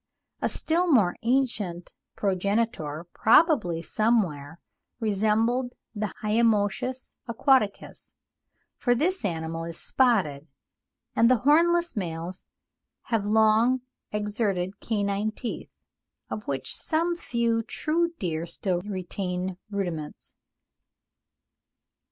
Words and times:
A 0.41 0.49
still 0.49 0.91
more 0.91 1.15
ancient 1.21 1.93
progenitor 2.15 3.05
probably 3.13 3.83
somewhat 3.83 4.57
resembled 4.99 5.75
the 5.93 6.11
Hyomoschus 6.23 7.13
aquaticus—for 7.29 8.95
this 8.95 9.23
animal 9.23 9.63
is 9.65 9.77
spotted, 9.79 10.47
and 11.15 11.29
the 11.29 11.37
hornless 11.45 11.95
males 11.95 12.47
have 13.03 13.25
large 13.27 13.81
exserted 14.11 14.79
canine 14.79 15.33
teeth, 15.33 15.69
of 16.31 16.47
which 16.47 16.75
some 16.75 17.15
few 17.15 17.61
true 17.61 18.09
deer 18.17 18.47
still 18.47 18.81
retain 18.81 19.57
rudiments. 19.69 20.33